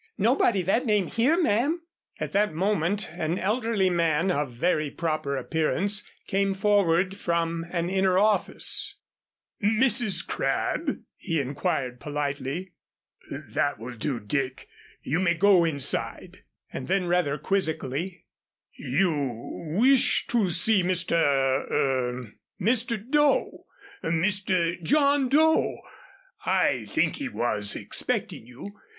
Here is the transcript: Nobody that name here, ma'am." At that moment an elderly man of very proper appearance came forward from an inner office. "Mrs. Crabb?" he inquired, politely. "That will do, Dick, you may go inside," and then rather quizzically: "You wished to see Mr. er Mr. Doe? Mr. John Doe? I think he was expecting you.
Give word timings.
Nobody 0.17 0.63
that 0.63 0.87
name 0.87 1.05
here, 1.05 1.39
ma'am." 1.39 1.79
At 2.19 2.31
that 2.31 2.55
moment 2.55 3.09
an 3.11 3.37
elderly 3.37 3.91
man 3.91 4.31
of 4.31 4.51
very 4.55 4.89
proper 4.89 5.35
appearance 5.37 6.09
came 6.25 6.55
forward 6.55 7.15
from 7.17 7.67
an 7.69 7.87
inner 7.87 8.17
office. 8.17 8.95
"Mrs. 9.63 10.25
Crabb?" 10.25 11.01
he 11.17 11.39
inquired, 11.39 11.99
politely. 11.99 12.71
"That 13.29 13.77
will 13.77 13.95
do, 13.95 14.19
Dick, 14.19 14.67
you 15.03 15.19
may 15.19 15.35
go 15.35 15.63
inside," 15.65 16.39
and 16.73 16.87
then 16.87 17.05
rather 17.05 17.37
quizzically: 17.37 18.25
"You 18.73 19.67
wished 19.77 20.31
to 20.31 20.49
see 20.49 20.81
Mr. 20.81 21.11
er 21.13 22.33
Mr. 22.59 23.07
Doe? 23.07 23.67
Mr. 24.03 24.81
John 24.81 25.29
Doe? 25.29 25.77
I 26.43 26.85
think 26.87 27.17
he 27.17 27.29
was 27.29 27.75
expecting 27.75 28.47
you. 28.47 28.73